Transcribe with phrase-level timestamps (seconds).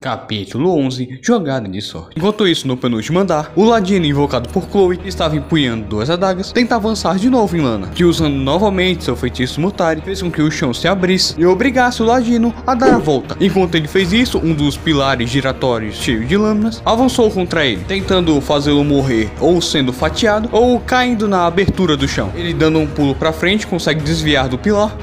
[0.00, 2.14] Capítulo 11 Jogada de sorte.
[2.16, 6.76] Enquanto isso, no penúltimo andar, o Ladino, invocado por Chloe, estava empunhando duas adagas, tenta
[6.76, 10.52] avançar de novo em Lana, que usando novamente seu feitiço Mutari, fez com que o
[10.52, 13.36] chão se abrisse e obrigasse o Ladino a dar a volta.
[13.40, 18.40] Enquanto ele fez isso, um dos pilares giratórios cheios de lâminas avançou contra ele, tentando
[18.40, 22.30] fazê-lo morrer ou sendo fatiado ou caindo na abertura do chão.
[22.36, 24.96] Ele dando um pulo para frente consegue desviar do pilar,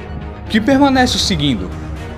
[0.50, 1.70] que permanece o seguindo,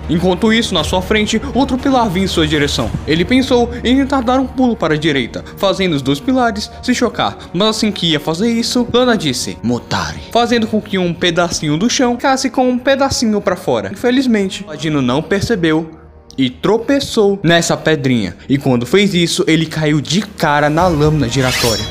[0.09, 2.89] Enquanto isso, na sua frente, outro pilar vinha em sua direção.
[3.07, 6.93] Ele pensou em tentar dar um pulo para a direita, fazendo os dois pilares se
[6.93, 11.77] chocar, mas assim que ia fazer isso, Lana disse Mutare, fazendo com que um pedacinho
[11.77, 13.89] do chão ficasse com um pedacinho para fora.
[13.91, 15.91] Infelizmente, Ladino não percebeu
[16.37, 21.83] e tropeçou nessa pedrinha, e quando fez isso, ele caiu de cara na lâmina giratória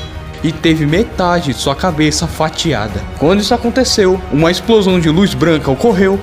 [0.43, 3.01] e teve metade de sua cabeça fatiada.
[3.17, 6.19] Quando isso aconteceu, uma explosão de luz branca ocorreu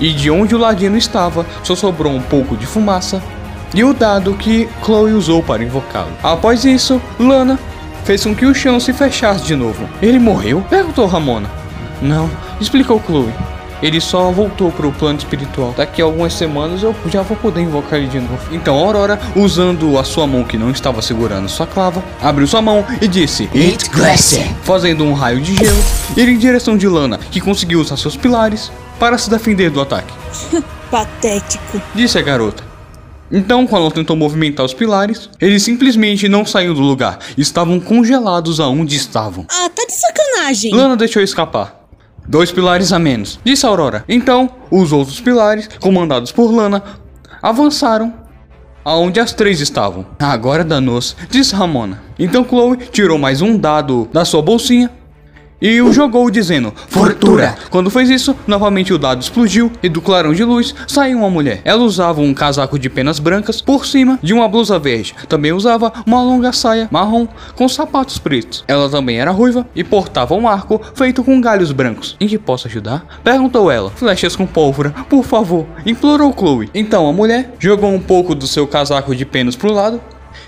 [0.00, 3.22] e de onde o ladino estava só sobrou um pouco de fumaça
[3.74, 6.12] e o dado que Chloe usou para invocá-lo.
[6.22, 7.58] Após isso, Lana
[8.04, 9.88] fez com que o chão se fechasse de novo.
[10.00, 10.64] Ele morreu?
[10.68, 11.50] Perguntou Ramona.
[12.00, 13.32] Não, explicou Chloe.
[13.82, 15.74] Ele só voltou para o plano espiritual.
[15.76, 18.40] Daqui a algumas semanas eu já vou poder invocar ele de novo.
[18.50, 22.84] Então Aurora, usando a sua mão que não estava segurando sua clava, abriu sua mão
[23.00, 25.84] e disse It Glacier, fazendo um raio de gelo,
[26.16, 30.12] ir em direção de Lana, que conseguiu usar seus pilares para se defender do ataque.
[30.90, 31.80] Patético.
[31.94, 32.68] Disse a garota.
[33.30, 37.18] Então, quando ela tentou movimentar os pilares, eles simplesmente não saíram do lugar.
[37.36, 39.44] Estavam congelados aonde estavam.
[39.50, 40.74] Ah, tá de sacanagem.
[40.74, 41.77] Lana deixou escapar.
[42.28, 44.04] Dois pilares a menos, disse Aurora.
[44.06, 46.82] Então, os outros pilares, comandados por Lana,
[47.40, 48.12] avançaram
[48.84, 50.04] aonde as três estavam.
[50.18, 52.02] Agora danou-se, disse Ramona.
[52.18, 54.90] Então Chloe tirou mais um dado da sua bolsinha
[55.60, 57.56] e o jogou dizendo Fortura.
[57.70, 61.60] Quando fez isso, novamente o dado explodiu e do clarão de luz saiu uma mulher.
[61.64, 65.14] Ela usava um casaco de penas brancas por cima de uma blusa verde.
[65.28, 68.64] Também usava uma longa saia marrom com sapatos pretos.
[68.68, 72.16] Ela também era ruiva e portava um arco feito com galhos brancos.
[72.20, 73.04] Em que posso ajudar?
[73.22, 73.90] Perguntou ela.
[73.90, 76.70] Flechas com pólvora, por favor, implorou Chloe.
[76.74, 80.00] Então a mulher jogou um pouco do seu casaco de penas pro lado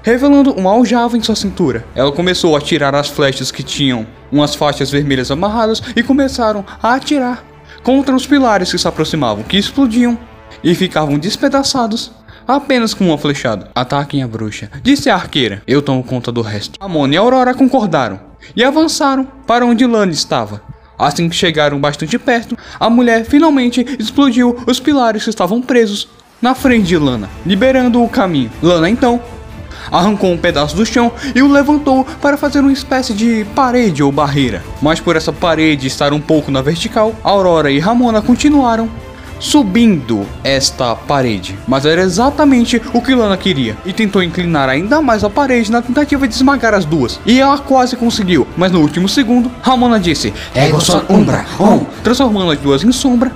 [0.03, 1.85] revelando uma aljava em sua cintura.
[1.95, 6.95] Ela começou a atirar as flechas que tinham umas faixas vermelhas amarradas e começaram a
[6.95, 7.45] atirar
[7.83, 10.19] contra os pilares que se aproximavam, que explodiam
[10.63, 12.13] e ficavam despedaçados
[12.47, 13.71] apenas com uma flechada.
[13.75, 15.63] Ataquem a bruxa, disse a arqueira.
[15.67, 16.79] Eu tomo conta do resto.
[16.81, 18.21] Amon e Aurora concordaram
[18.57, 20.63] e avançaram para onde Lana estava.
[20.99, 26.09] Assim que chegaram bastante perto, a mulher finalmente explodiu os pilares que estavam presos
[26.43, 28.51] na frente de Lana, liberando o caminho.
[28.63, 29.21] Lana então
[29.91, 34.13] arrancou um pedaço do chão e o levantou para fazer uma espécie de parede ou
[34.13, 34.63] barreira.
[34.81, 38.89] Mas por essa parede estar um pouco na vertical, Aurora e Ramona continuaram
[39.41, 41.59] subindo esta parede.
[41.67, 45.83] Mas era exatamente o que Lana queria e tentou inclinar ainda mais a parede na
[45.83, 47.19] tentativa de esmagar as duas.
[47.25, 52.53] E ela quase conseguiu, mas no último segundo, Ramona disse: Ego son umbra, on, transformando
[52.53, 53.33] as duas em sombra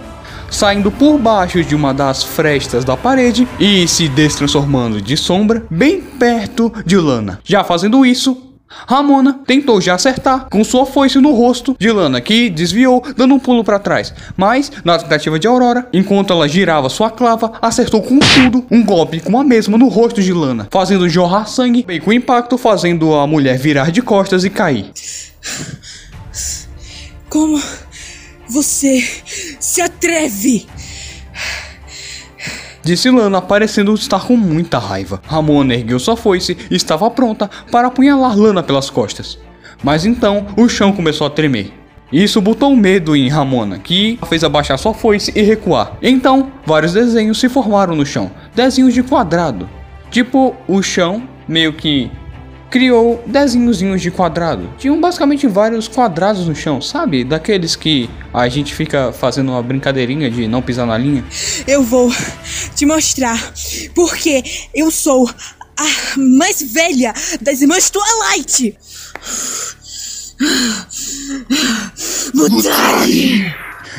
[0.51, 6.01] saindo por baixo de uma das frestas da parede e se destransformando de sombra bem
[6.01, 7.41] perto de Lana.
[7.45, 8.55] Já fazendo isso,
[8.87, 13.39] Ramona tentou já acertar com sua foice no rosto de Lana, que desviou, dando um
[13.39, 14.13] pulo para trás.
[14.37, 19.21] Mas, na tentativa de Aurora, enquanto ela girava sua clava, acertou com tudo um golpe
[19.21, 23.27] com a mesma no rosto de Lana, fazendo jorrar sangue, bem com impacto, fazendo a
[23.27, 24.91] mulher virar de costas e cair.
[27.29, 27.61] Como
[28.49, 29.01] você
[29.59, 30.67] se atreve?
[32.83, 35.23] Disse Lana, parecendo estar com muita raiva.
[35.27, 39.39] Ramona ergueu sua foice e estava pronta para apunhalar Lana pelas costas.
[39.83, 41.73] Mas então o chão começou a tremer.
[42.13, 45.97] Isso botou medo em Ramona, que fez abaixar sua foice e recuar.
[46.03, 49.69] Então, vários desenhos se formaram no chão, desenhos de quadrado.
[50.11, 52.11] Tipo, o chão meio que
[52.75, 54.69] criou desenhozinhos de quadrado.
[54.77, 57.23] Tinham basicamente vários quadrados no chão, sabe?
[57.23, 61.25] Daqueles que a gente fica fazendo uma brincadeirinha de não pisar na linha.
[61.69, 62.13] Eu vou
[62.75, 63.39] te mostrar
[63.95, 64.43] porque
[64.75, 65.31] eu sou
[65.77, 68.77] a mais velha das irmãs Twilight.
[72.35, 73.55] Mutare!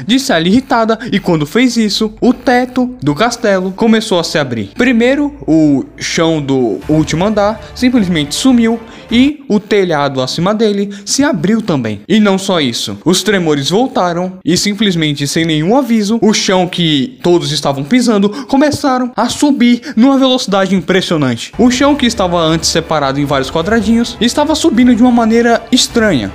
[0.06, 4.72] Disse ela irritada, e quando fez isso, o teto do castelo começou a se abrir.
[4.76, 8.80] Primeiro, o chão do último andar simplesmente sumiu
[9.12, 12.02] e o telhado acima dele se abriu também.
[12.08, 17.18] E não só isso, os tremores voltaram e simplesmente sem nenhum aviso, o chão que
[17.22, 21.52] todos estavam pisando começaram a subir numa velocidade impressionante.
[21.58, 26.32] O chão que estava antes separado em vários quadradinhos estava subindo de uma maneira estranha.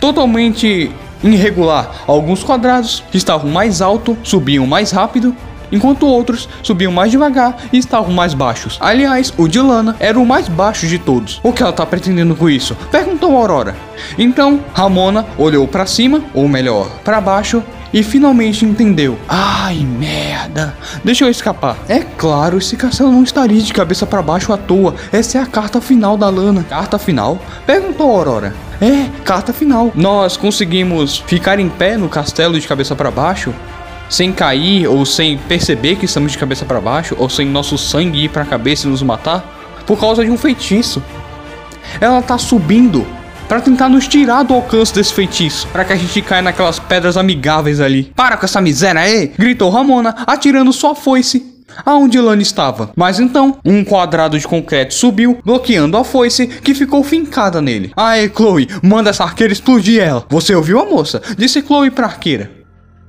[0.00, 0.90] Totalmente
[1.22, 1.90] irregular.
[2.06, 5.34] Alguns quadrados estavam mais alto subiam mais rápido
[5.70, 8.78] enquanto outros subiam mais devagar e estavam mais baixos.
[8.80, 11.40] Aliás, o de Lana era o mais baixo de todos.
[11.42, 12.76] O que ela tá pretendendo com isso?
[12.90, 13.76] Perguntou Aurora.
[14.16, 17.62] Então, Ramona olhou para cima, ou melhor, para baixo,
[17.92, 19.18] e finalmente entendeu.
[19.28, 20.74] Ai, merda.
[21.02, 21.76] Deixa eu escapar.
[21.88, 24.94] É claro, esse castelo não estaria de cabeça para baixo à toa.
[25.12, 26.64] Essa é a carta final da Lana.
[26.64, 27.38] Carta final?
[27.66, 28.54] Perguntou Aurora.
[28.80, 29.90] É, carta final.
[29.94, 33.52] Nós conseguimos ficar em pé no castelo de cabeça para baixo?
[34.08, 38.24] Sem cair ou sem perceber que estamos de cabeça para baixo ou sem nosso sangue
[38.24, 39.56] ir para a cabeça e nos matar
[39.86, 41.02] por causa de um feitiço.
[42.00, 43.06] Ela tá subindo
[43.48, 47.16] para tentar nos tirar do alcance desse feitiço, para que a gente caia naquelas pedras
[47.16, 48.12] amigáveis ali.
[48.14, 49.32] Para com essa miséria aí!
[49.38, 52.90] gritou Ramona, atirando sua foice aonde Lana estava.
[52.96, 57.92] Mas então, um quadrado de concreto subiu, bloqueando a foice que ficou fincada nele.
[57.96, 60.24] Aê, Chloe, manda essa arqueira explodir ela.
[60.28, 61.22] Você ouviu a moça?
[61.36, 62.57] Disse Chloe pra arqueira.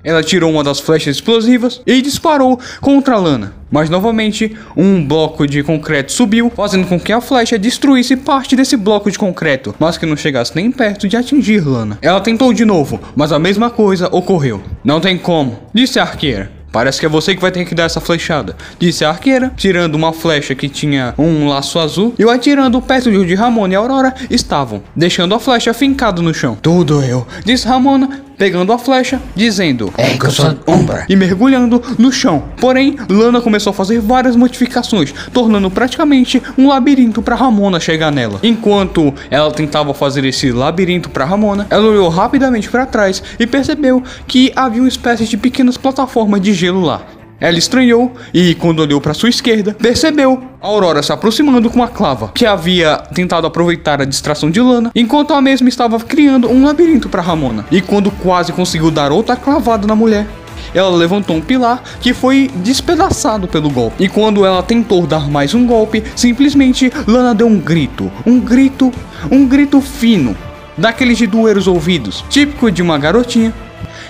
[0.03, 3.53] Ela tirou uma das flechas explosivas e disparou contra Lana.
[3.71, 8.75] Mas novamente, um bloco de concreto subiu, fazendo com que a flecha destruísse parte desse
[8.75, 11.97] bloco de concreto, mas que não chegasse nem perto de atingir Lana.
[12.01, 14.61] Ela tentou de novo, mas a mesma coisa ocorreu.
[14.83, 16.59] Não tem como, disse a arqueira.
[16.71, 19.95] Parece que é você que vai ter que dar essa flechada, disse a arqueira, tirando
[19.95, 23.75] uma flecha que tinha um laço azul e o atirando perto de onde Ramona e
[23.75, 26.57] Aurora estavam, deixando a flecha fincada no chão.
[26.61, 31.05] Tudo eu, disse Ramona, pegando a flecha, dizendo É que eu sou Umbra.
[31.09, 32.45] e mergulhando no chão.
[32.59, 38.39] Porém, Lana começou a fazer várias modificações, tornando praticamente um labirinto para Ramona chegar nela.
[38.41, 44.01] Enquanto ela tentava fazer esse labirinto para Ramona, ela olhou rapidamente para trás e percebeu
[44.25, 47.18] que havia uma espécie de pequenas plataformas de gelo lá.
[47.39, 52.31] Ela estranhou e, quando olhou para sua esquerda, percebeu Aurora se aproximando com a clava,
[52.33, 57.07] que havia tentado aproveitar a distração de Lana, enquanto a mesma estava criando um labirinto
[57.07, 57.65] para Ramona.
[57.71, 60.27] E quando quase conseguiu dar outra clavada na mulher,
[60.73, 64.03] ela levantou um pilar que foi despedaçado pelo golpe.
[64.03, 68.91] E quando ela tentou dar mais um golpe, simplesmente Lana deu um grito, um grito,
[69.31, 70.35] um grito fino,
[70.77, 73.53] daqueles de doer os ouvidos, típico de uma garotinha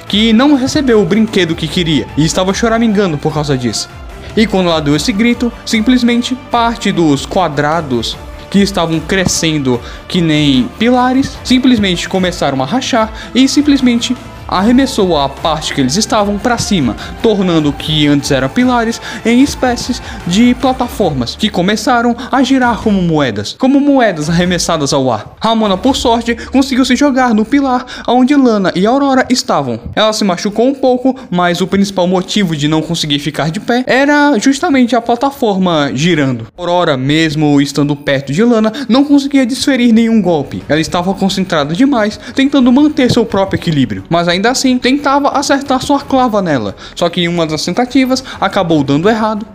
[0.10, 3.88] que não recebeu o brinquedo que queria e estava choramingando por causa disso.
[4.36, 8.18] E quando ela deu esse grito, simplesmente parte dos quadrados
[8.50, 14.18] que estavam crescendo que nem pilares simplesmente começaram a rachar e simplesmente
[14.50, 19.42] arremessou a parte que eles estavam para cima, tornando o que antes eram pilares em
[19.42, 25.36] espécies de plataformas que começaram a girar como moedas, como moedas arremessadas ao ar.
[25.42, 29.80] Ramona, por sorte, conseguiu se jogar no pilar onde Lana e Aurora estavam.
[29.96, 33.84] Ela se machucou um pouco, mas o principal motivo de não conseguir ficar de pé
[33.86, 36.48] era justamente a plataforma girando.
[36.58, 40.64] Aurora, mesmo estando perto de Lana, não conseguia desferir nenhum golpe.
[40.68, 46.02] Ela estava concentrada demais, tentando manter seu próprio equilíbrio, mas ainda assim tentava acertar sua
[46.02, 46.76] clava nela.
[46.96, 49.46] Só que em uma das tentativas acabou dando errado.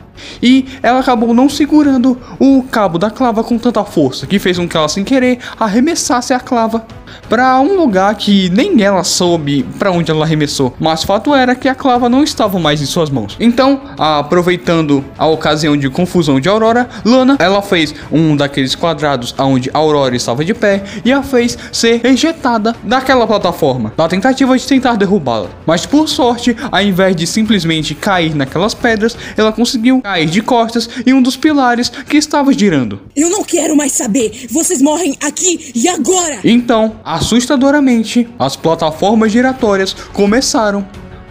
[0.42, 4.68] E ela acabou não segurando o cabo da clava com tanta força, que fez com
[4.68, 6.86] que ela, sem querer, arremessasse a clava
[7.28, 10.74] para um lugar que nem ela soube para onde ela arremessou.
[10.78, 13.36] Mas fato era que a clava não estava mais em suas mãos.
[13.40, 19.70] Então, aproveitando a ocasião de confusão de Aurora, Lana, ela fez um daqueles quadrados aonde
[19.72, 24.96] Aurora estava de pé e a fez ser ejetada daquela plataforma, na tentativa de tentar
[24.96, 25.48] derrubá-la.
[25.66, 30.88] Mas por sorte, ao invés de simplesmente cair naquelas pedras, ela conseguiu cair de costas
[31.06, 33.00] em um dos pilares que estava girando.
[33.16, 34.46] Eu não quero mais saber.
[34.50, 36.40] Vocês morrem aqui e agora.
[36.44, 40.84] Então, assustadoramente, as plataformas giratórias começaram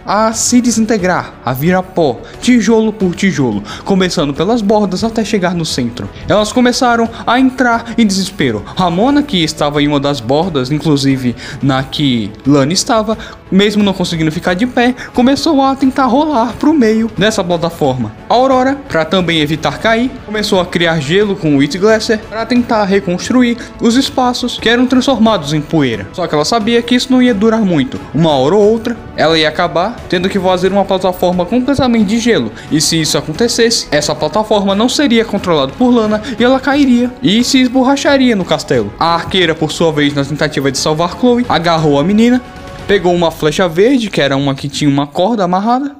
[0.06, 5.64] a se desintegrar, a virar pó, tijolo por tijolo, começando pelas bordas até chegar no
[5.64, 6.08] centro.
[6.28, 8.62] Elas começaram a entrar em desespero.
[8.76, 13.16] Ramona, que estava em uma das bordas, inclusive na que Lani estava,
[13.54, 18.12] mesmo não conseguindo ficar de pé, começou a tentar rolar para o meio dessa plataforma.
[18.28, 22.44] A Aurora, para também evitar cair, começou a criar gelo com o It Glasser para
[22.44, 26.08] tentar reconstruir os espaços que eram transformados em poeira.
[26.12, 28.00] Só que ela sabia que isso não ia durar muito.
[28.12, 32.50] Uma hora ou outra, ela ia acabar tendo que fazer uma plataforma completamente de gelo.
[32.70, 37.44] E se isso acontecesse, essa plataforma não seria controlada por Lana e ela cairia e
[37.44, 38.92] se esborracharia no castelo.
[38.98, 42.42] A arqueira, por sua vez, na tentativa de salvar Chloe, agarrou a menina,
[42.86, 45.96] pegou uma flecha verde, que era uma que tinha uma corda amarrada,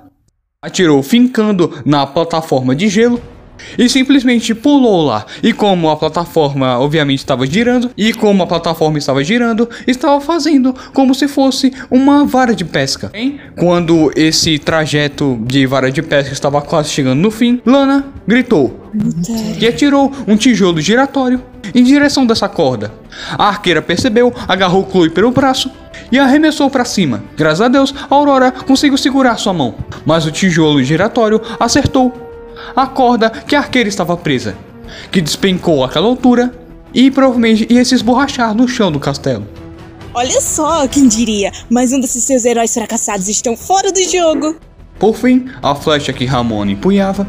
[0.61, 3.21] atirou fincando na plataforma de gelo
[3.79, 5.25] e simplesmente pulou lá.
[5.43, 10.75] E como a plataforma obviamente estava girando, e como a plataforma estava girando, estava fazendo
[10.93, 13.11] como se fosse uma vara de pesca.
[13.14, 13.41] Hein?
[13.57, 18.84] Quando esse trajeto de vara de pesca estava quase chegando no fim, Lana gritou
[19.61, 21.43] e atirou um tijolo giratório
[21.75, 22.93] em direção dessa corda.
[23.37, 25.71] A arqueira percebeu, agarrou Chloe pelo braço
[26.11, 27.23] e arremessou para cima.
[27.37, 29.75] Graças a Deus, a Aurora conseguiu segurar sua mão,
[30.05, 32.13] mas o tijolo giratório acertou
[32.75, 34.57] a corda que a arqueira estava presa,
[35.11, 36.53] que despencou àquela altura
[36.93, 39.47] e provavelmente ia se esborrachar no chão do castelo.
[40.13, 44.57] Olha só, quem diria, mais um desses seus heróis fracassados estão fora do jogo.
[44.97, 47.27] Por fim, a flecha que Ramona empunhava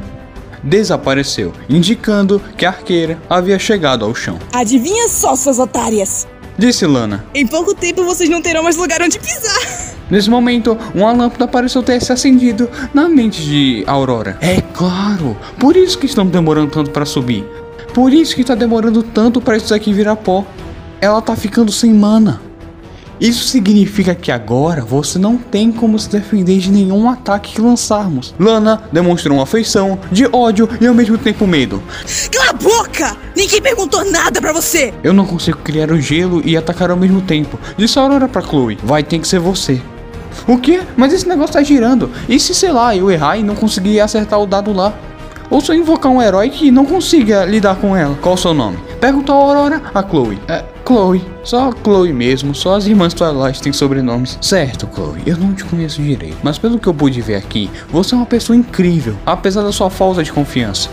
[0.66, 4.40] desapareceu, indicando que a arqueira havia chegado ao chão.
[4.52, 6.28] Adivinha só, suas otárias?
[6.58, 7.26] Disse Lana.
[7.34, 9.96] Em pouco tempo vocês não terão mais lugar onde pisar.
[10.10, 14.38] Nesse momento, uma lâmpada pareceu ter se acendido na mente de Aurora.
[14.40, 17.44] É claro, por isso que estão demorando tanto para subir.
[17.94, 20.46] Por isso que está demorando tanto para isso aqui virar pó.
[21.02, 22.42] Ela tá ficando sem mana.
[23.20, 28.34] Isso significa que agora você não tem como se defender de nenhum ataque que lançarmos.
[28.40, 31.82] Lana demonstrou uma afeição de ódio e ao mesmo tempo medo.
[32.32, 33.18] Cala a boca!
[33.36, 34.94] Ninguém perguntou nada pra você!
[35.04, 37.60] Eu não consigo criar o gelo e atacar ao mesmo tempo.
[37.78, 38.78] Disse a Aurora pra Chloe.
[38.84, 39.82] Vai ter que ser você.
[40.48, 40.82] O quê?
[40.98, 42.12] Mas esse negócio tá girando.
[42.28, 44.94] E se, sei lá, eu errar e não conseguir acertar o dado lá?
[45.50, 48.16] Ou eu invocar um herói que não consiga lidar com ela?
[48.22, 48.78] Qual o seu nome?
[49.00, 50.40] Perguntou a Aurora a Chloe.
[50.48, 51.24] É, Chloe.
[51.44, 52.56] Só Chloe mesmo.
[52.56, 54.38] Só as irmãs Twilight têm sobrenomes.
[54.42, 55.22] Certo, Chloe.
[55.26, 56.38] Eu não te conheço direito.
[56.44, 59.16] Mas pelo que eu pude ver aqui, você é uma pessoa incrível.
[59.26, 60.90] Apesar da sua falta de confiança.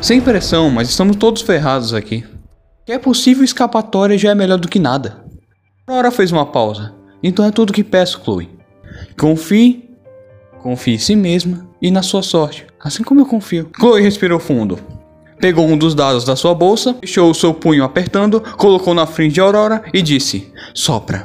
[0.00, 2.24] Sem pressão, mas estamos todos ferrados aqui.
[2.84, 5.24] Que é possível escapatória já é melhor do que nada.
[5.86, 6.94] Aurora fez uma pausa.
[7.22, 8.50] Então é tudo que peço, Chloe.
[9.18, 9.88] Confie,
[10.62, 13.68] confie em si mesma e na sua sorte, assim como eu confio.
[13.76, 14.78] Chloe respirou fundo.
[15.38, 19.34] Pegou um dos dados da sua bolsa, deixou o seu punho apertando, colocou na frente
[19.34, 21.22] de Aurora e disse: Sopra.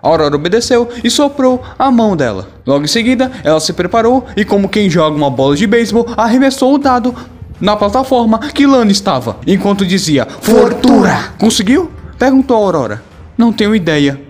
[0.00, 2.48] Aurora obedeceu e soprou a mão dela.
[2.66, 6.74] Logo em seguida, ela se preparou e, como quem joga uma bola de beisebol, arremessou
[6.74, 7.14] o dado
[7.60, 11.34] na plataforma que Lana estava, enquanto dizia: Fortuna!
[11.38, 11.90] Conseguiu?
[12.18, 13.02] Perguntou Aurora.
[13.36, 14.20] Não tenho ideia.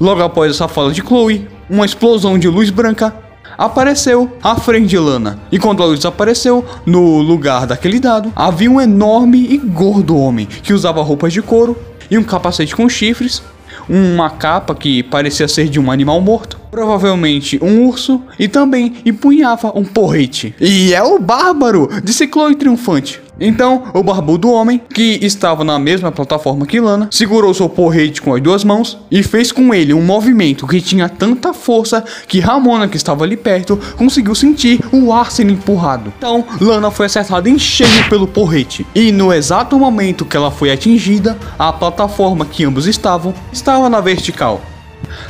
[0.00, 3.14] Logo após essa fala de Chloe, uma explosão de luz branca
[3.58, 5.40] apareceu à frente de Lana.
[5.50, 10.46] E quando a luz apareceu, no lugar daquele dado, havia um enorme e gordo homem
[10.46, 11.76] que usava roupas de couro
[12.08, 13.42] e um capacete com chifres,
[13.88, 19.72] uma capa que parecia ser de um animal morto, provavelmente um urso, e também empunhava
[19.74, 20.54] um porrete.
[20.60, 23.20] E é o bárbaro, disse Chloe triunfante.
[23.40, 28.34] Então, o barbudo homem, que estava na mesma plataforma que Lana, segurou seu porrete com
[28.34, 32.88] as duas mãos e fez com ele um movimento que tinha tanta força que Ramona,
[32.88, 36.12] que estava ali perto, conseguiu sentir o ar sendo empurrado.
[36.16, 38.86] Então, Lana foi acertada em cheio pelo porrete.
[38.94, 44.00] E no exato momento que ela foi atingida, a plataforma que ambos estavam estava na
[44.00, 44.60] vertical.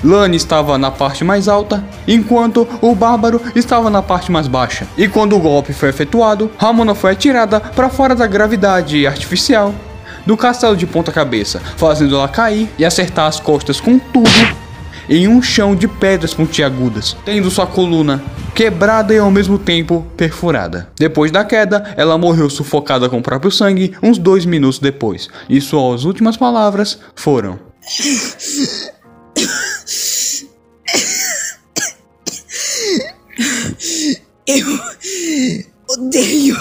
[0.02, 4.86] Lani estava na parte mais alta, enquanto o Bárbaro estava na parte mais baixa.
[4.96, 9.74] E quando o golpe foi efetuado, Ramona foi atirada para fora da gravidade artificial
[10.26, 14.28] do castelo de ponta cabeça, fazendo ela cair e acertar as costas com tudo
[15.08, 18.22] em um chão de pedras pontiagudas, tendo sua coluna
[18.54, 20.88] quebrada e ao mesmo tempo perfurada.
[20.96, 25.60] Depois da queda, ela morreu sufocada com o próprio sangue uns dois minutos depois, e
[25.60, 27.58] suas últimas palavras foram:
[35.88, 36.56] odeio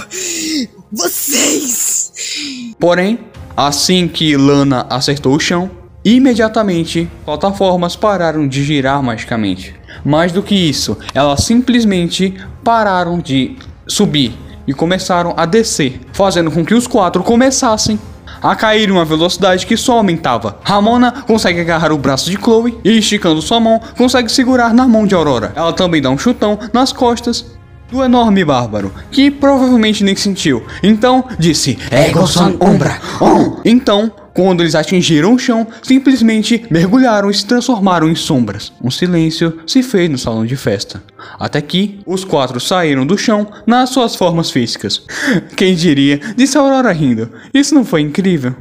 [0.91, 2.75] vocês.
[2.79, 3.19] Porém,
[3.55, 5.69] assim que Lana acertou o chão,
[6.03, 9.75] imediatamente plataformas pararam de girar magicamente.
[10.05, 12.33] Mais do que isso, elas simplesmente
[12.63, 13.57] pararam de
[13.87, 14.33] subir
[14.65, 17.99] e começaram a descer, fazendo com que os quatro começassem
[18.41, 20.59] a cair em uma velocidade que só aumentava.
[20.63, 25.07] Ramona consegue agarrar o braço de Chloe e, esticando sua mão, consegue segurar na mão
[25.07, 25.53] de Aurora.
[25.55, 27.56] Ela também dá um chutão nas costas
[27.91, 30.63] do enorme bárbaro, que provavelmente nem sentiu.
[30.83, 32.99] Então disse: Ego son umbra.
[33.21, 33.61] On.
[33.65, 38.71] Então, quando eles atingiram o chão, simplesmente mergulharam e se transformaram em sombras.
[38.83, 41.03] Um silêncio se fez no salão de festa.
[41.39, 45.03] Até que os quatro saíram do chão nas suas formas físicas.
[45.57, 46.19] Quem diria?
[46.35, 47.31] Disse Aurora rindo.
[47.51, 48.55] Isso não foi incrível?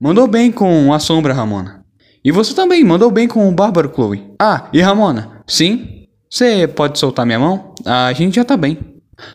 [0.00, 1.80] Mandou bem com a sombra, Ramona.
[2.24, 4.24] E você também mandou bem com o bárbaro, Chloe.
[4.40, 5.42] Ah, e Ramona?
[5.46, 5.99] Sim,
[6.30, 7.74] você pode soltar minha mão?
[7.84, 8.78] A gente já tá bem.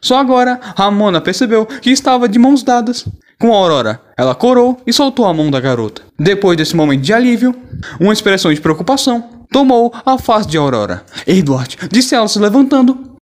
[0.02, 3.06] Só agora, Ramona percebeu que estava de mãos dadas
[3.40, 4.02] com a Aurora.
[4.18, 6.02] Ela corou e soltou a mão da garota.
[6.18, 7.54] Depois desse momento de alívio,
[8.00, 11.04] uma expressão de preocupação tomou a face de Aurora.
[11.28, 13.16] Edward, disse ela se levantando,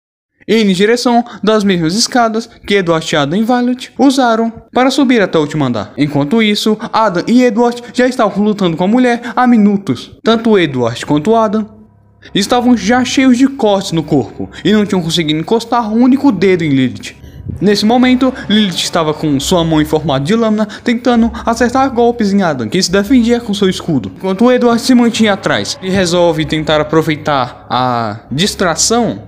[0.47, 5.41] em direção das mesmas escadas que Edward Adam e Violet usaram para subir até o
[5.41, 5.93] último andar.
[5.97, 10.19] Enquanto isso, Adam e Edward já estavam lutando com a mulher há minutos.
[10.23, 11.82] Tanto Edward quanto Adam
[12.35, 16.63] estavam já cheios de cortes no corpo e não tinham conseguido encostar um único dedo
[16.63, 17.23] em Lilith.
[17.61, 22.43] Nesse momento, Lilith estava com sua mão em formato de lâmina, tentando acertar golpes em
[22.43, 24.13] Adam, que se defendia com seu escudo.
[24.17, 29.23] Enquanto Edward se mantinha atrás, ele resolve tentar aproveitar a distração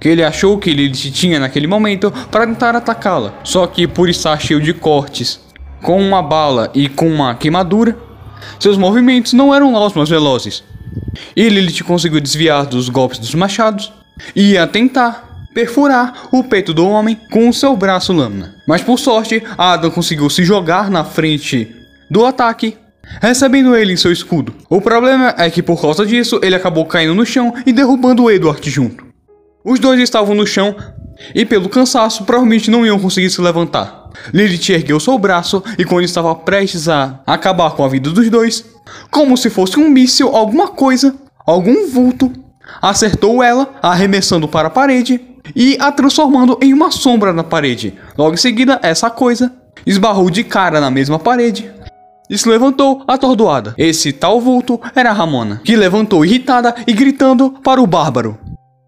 [0.00, 3.34] que ele achou que Lilith tinha naquele momento para tentar atacá-la.
[3.42, 5.40] Só que por estar cheio de cortes,
[5.82, 7.96] com uma bala e com uma queimadura,
[8.58, 10.62] seus movimentos não eram lá os mais velozes.
[11.34, 13.92] E Lilith conseguiu desviar dos golpes dos machados
[14.34, 18.54] e ia tentar perfurar o peito do homem com o seu braço lâmina.
[18.68, 21.74] Mas por sorte, Adam conseguiu se jogar na frente
[22.10, 22.76] do ataque,
[23.20, 24.54] recebendo ele em seu escudo.
[24.68, 28.68] O problema é que por causa disso, ele acabou caindo no chão e derrubando Edward
[28.68, 29.06] junto.
[29.64, 30.76] Os dois estavam no chão
[31.34, 34.10] e pelo cansaço provavelmente não iam conseguir se levantar.
[34.32, 38.64] Lilith ergueu seu braço e quando estava prestes a acabar com a vida dos dois,
[39.10, 41.14] como se fosse um míssil, alguma coisa,
[41.46, 42.32] algum vulto,
[42.80, 45.20] acertou ela, arremessando para a parede
[45.54, 47.94] e a transformando em uma sombra na parede.
[48.16, 49.52] Logo em seguida, essa coisa
[49.86, 51.70] esbarrou de cara na mesma parede
[52.28, 53.74] e se levantou atordoada.
[53.78, 58.38] Esse tal vulto era Ramona, que levantou irritada e gritando para o bárbaro.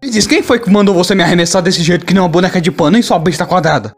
[0.01, 2.61] Me diz quem foi que mandou você me arremessar desse jeito que nem uma boneca
[2.61, 3.93] de pano em sua besta quadrada?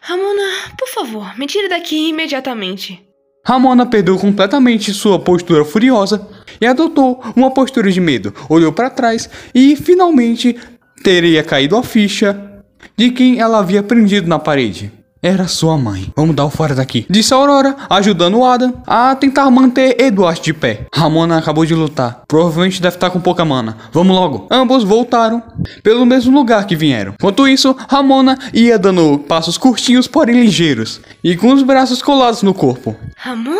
[0.00, 0.42] Ramona,
[0.78, 3.04] por favor, me tire daqui imediatamente.
[3.44, 6.28] Ramona perdeu completamente sua postura furiosa
[6.60, 8.32] e adotou uma postura de medo.
[8.48, 10.56] Olhou para trás e finalmente
[11.02, 12.62] teria caído a ficha
[12.96, 14.92] de quem ela havia prendido na parede.
[15.20, 16.12] Era sua mãe.
[16.14, 17.04] Vamos dar o fora daqui.
[17.10, 20.86] Disse Aurora, ajudando Adam a tentar manter Eduardo de pé.
[20.94, 22.22] Ramona acabou de lutar.
[22.28, 23.76] Provavelmente deve estar com pouca mana.
[23.92, 24.46] Vamos logo.
[24.48, 25.42] Ambos voltaram
[25.82, 27.14] pelo mesmo lugar que vieram.
[27.14, 31.00] Enquanto isso, Ramona ia dando passos curtinhos, porém ligeiros.
[31.22, 32.94] E com os braços colados no corpo.
[33.16, 33.58] Ramona,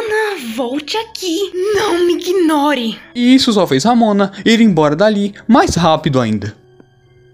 [0.54, 1.50] volte aqui.
[1.74, 2.98] Não me ignore.
[3.16, 6.54] E isso só fez Ramona ir embora dali mais rápido ainda.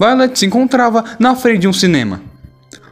[0.01, 2.34] Violet se encontrava na frente de um cinema.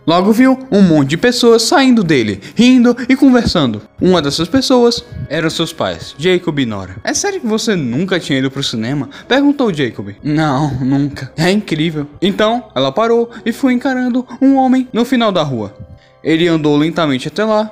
[0.07, 3.83] Logo viu um monte de pessoas saindo dele, rindo e conversando.
[4.01, 6.97] Uma dessas pessoas eram seus pais, Jacob e Nora.
[7.05, 9.09] É sério que você nunca tinha ido pro cinema?
[9.29, 10.09] Perguntou Jacob.
[10.23, 11.33] Não, nunca.
[11.37, 12.07] É incrível.
[12.21, 15.75] Então, ela parou e foi encarando um homem no final da rua.
[16.23, 17.71] Ele andou lentamente até lá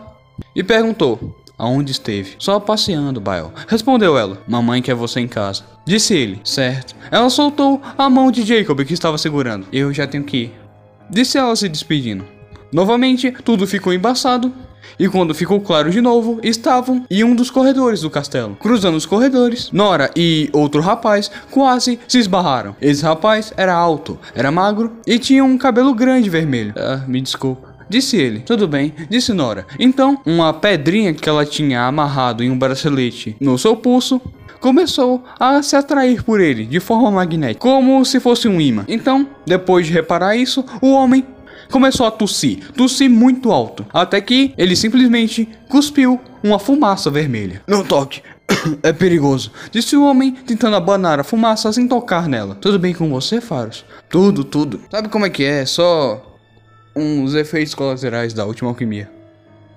[0.54, 2.36] e perguntou: Aonde esteve?
[2.38, 3.52] Só passeando, Bael.
[3.68, 4.38] Respondeu ela.
[4.48, 5.62] Mamãe quer você em casa.
[5.84, 6.40] Disse ele.
[6.42, 6.94] Certo.
[7.10, 9.66] Ela soltou a mão de Jacob que estava segurando.
[9.70, 10.59] Eu já tenho que ir.
[11.10, 12.24] Disse ela se despedindo.
[12.72, 14.52] Novamente, tudo ficou embaçado.
[14.98, 18.56] E quando ficou claro de novo, estavam em um dos corredores do castelo.
[18.56, 22.76] Cruzando os corredores, Nora e outro rapaz quase se esbarraram.
[22.80, 26.74] Esse rapaz era alto, era magro e tinha um cabelo grande vermelho.
[26.76, 27.70] Ah, me desculpa.
[27.88, 28.40] Disse ele.
[28.40, 29.66] Tudo bem, disse Nora.
[29.78, 34.20] Então, uma pedrinha que ela tinha amarrado em um bracelete no seu pulso
[34.60, 38.84] começou a se atrair por ele de forma magnética, como se fosse um imã.
[38.86, 41.24] Então, depois de reparar isso, o homem
[41.70, 47.62] começou a tossir, tossir muito alto, até que ele simplesmente cuspiu uma fumaça vermelha.
[47.66, 48.22] Não toque,
[48.82, 52.54] é perigoso, disse o homem, tentando abanar a fumaça sem tocar nela.
[52.54, 53.84] Tudo bem com você, Faros?
[54.08, 54.80] Tudo, tudo.
[54.90, 55.64] Sabe como é que é?
[55.64, 56.26] Só
[56.94, 59.10] uns efeitos colaterais da última alquimia.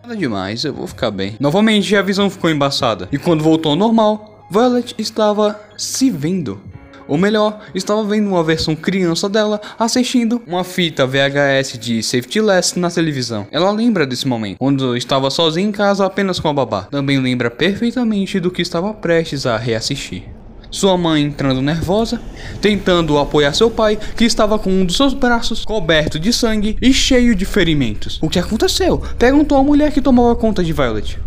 [0.02, 1.38] Nada demais, eu vou ficar bem.
[1.40, 6.62] Novamente a visão ficou embaçada, e quando voltou ao normal, Violet estava se vendo.
[7.08, 12.78] Ou melhor, estava vendo uma versão criança dela assistindo uma fita VHS de Safety Less
[12.78, 13.48] na televisão.
[13.52, 16.84] Ela lembra desse momento, quando estava sozinha em casa apenas com a babá.
[16.84, 20.26] Também lembra perfeitamente do que estava prestes a reassistir.
[20.70, 22.22] Sua mãe entrando nervosa,
[22.62, 26.94] tentando apoiar seu pai, que estava com um dos seus braços coberto de sangue e
[26.94, 28.20] cheio de ferimentos.
[28.22, 29.02] O que aconteceu?
[29.18, 31.20] Perguntou a mulher que tomava conta de Violet.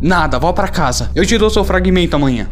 [0.00, 1.10] Nada, vá para casa.
[1.14, 2.48] Eu te dou seu fragmento amanhã.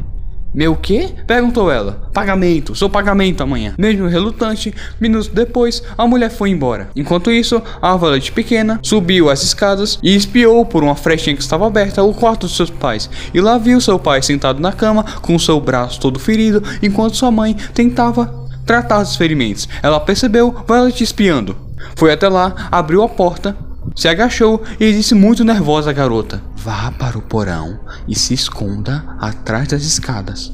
[0.54, 1.10] Meu quê?
[1.26, 2.08] Perguntou ela.
[2.12, 3.74] Pagamento, seu pagamento amanhã.
[3.78, 6.90] Mesmo relutante, minutos depois, a mulher foi embora.
[6.96, 11.66] Enquanto isso, a Violet pequena subiu as escadas e espiou por uma frechinha que estava
[11.66, 13.10] aberta o quarto dos seus pais.
[13.32, 17.30] E lá viu seu pai sentado na cama, com seu braço todo ferido, enquanto sua
[17.30, 19.68] mãe tentava tratar dos ferimentos.
[19.82, 21.56] Ela percebeu Violet espiando.
[21.94, 23.56] Foi até lá, abriu a porta
[23.94, 29.02] se agachou e disse muito nervosa à garota: Vá para o porão e se esconda
[29.18, 30.52] atrás das escadas.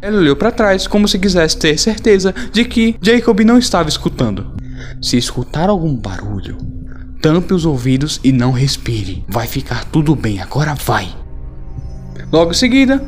[0.00, 4.54] Ela olhou para trás como se quisesse ter certeza de que Jacob não estava escutando.
[5.02, 6.56] Se escutar algum barulho,
[7.20, 9.22] tampe os ouvidos e não respire.
[9.28, 11.14] Vai ficar tudo bem, agora vai.
[12.32, 13.06] Logo em seguida,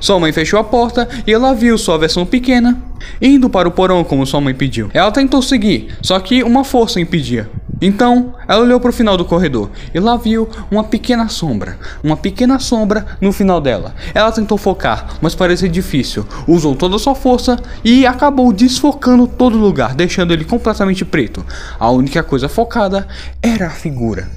[0.00, 2.82] sua mãe fechou a porta e ela viu sua versão pequena
[3.22, 4.90] indo para o porão como sua mãe pediu.
[4.92, 7.48] Ela tentou seguir, só que uma força impedia.
[7.84, 11.78] Então, ela olhou para o final do corredor e lá viu uma pequena sombra.
[12.02, 13.94] Uma pequena sombra no final dela.
[14.14, 16.26] Ela tentou focar, mas parecia difícil.
[16.48, 21.44] Usou toda a sua força e acabou desfocando todo lugar, deixando ele completamente preto.
[21.78, 23.06] A única coisa focada
[23.42, 24.30] era a figura.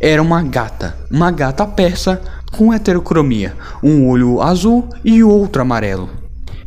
[0.00, 2.20] Era uma gata, uma gata persa
[2.56, 6.08] com heterocromia, um olho azul e o outro amarelo.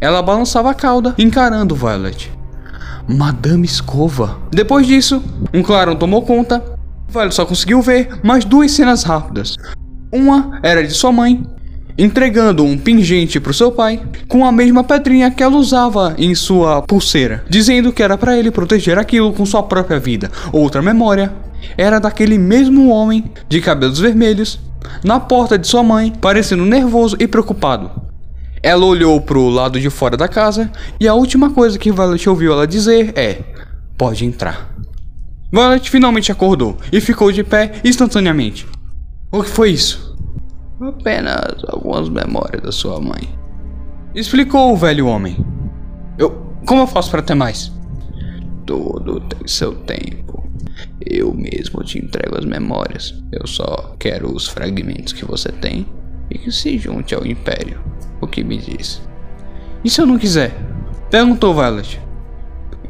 [0.01, 2.37] Ela balançava a cauda, encarando Violet.
[3.09, 4.37] Madame Escova.
[4.51, 6.63] Depois disso, um clarão tomou conta.
[7.07, 9.55] Violet só conseguiu ver mais duas cenas rápidas.
[10.13, 11.43] Uma era de sua mãe,
[11.97, 16.83] entregando um pingente para seu pai, com a mesma pedrinha que ela usava em sua
[16.83, 20.29] pulseira, dizendo que era para ele proteger aquilo com sua própria vida.
[20.53, 21.33] Outra memória
[21.75, 24.59] era daquele mesmo homem de cabelos vermelhos
[25.03, 28.08] na porta de sua mãe, parecendo nervoso e preocupado.
[28.61, 32.51] Ela olhou pro lado de fora da casa e a última coisa que Violet ouviu
[32.53, 33.41] ela dizer é:
[33.97, 34.75] Pode entrar.
[35.51, 38.67] Violet finalmente acordou e ficou de pé instantaneamente.
[39.31, 40.15] O que foi isso?
[40.81, 43.29] Apenas algumas memórias da sua mãe.
[44.13, 45.37] Explicou o velho homem.
[46.17, 46.47] Eu.
[46.65, 47.71] Como eu faço para ter mais?
[48.65, 50.47] Tudo tem seu tempo.
[50.99, 53.15] Eu mesmo te entrego as memórias.
[53.31, 55.87] Eu só quero os fragmentos que você tem
[56.29, 57.79] e que se junte ao Império.
[58.21, 59.01] O que me diz?
[59.83, 60.55] E se eu não quiser?
[61.09, 61.99] Perguntou Violet.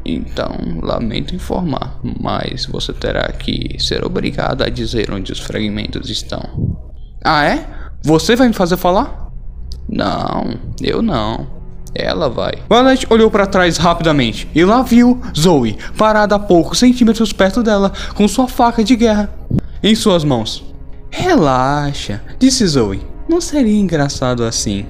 [0.05, 6.77] Então, lamento informar, mas você terá que ser obrigado a dizer onde os fragmentos estão.
[7.23, 7.67] Ah, é?
[8.03, 9.29] Você vai me fazer falar?
[9.87, 11.47] Não, eu não.
[11.93, 12.53] Ela vai.
[12.69, 17.91] Violet olhou para trás rapidamente e lá viu Zoe parada a poucos centímetros perto dela
[18.13, 19.29] com sua faca de guerra
[19.81, 20.63] em suas mãos.
[21.09, 23.01] Relaxa, disse Zoe.
[23.27, 24.85] Não seria engraçado assim.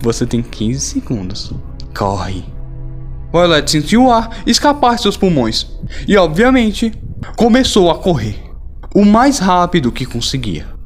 [0.00, 1.52] Você tem 15 segundos.
[1.96, 2.44] Corre.
[3.32, 5.66] Violet sentiu o ar escapar de seus pulmões
[6.06, 6.92] e, obviamente,
[7.36, 8.36] começou a correr
[8.94, 10.77] o mais rápido que conseguia.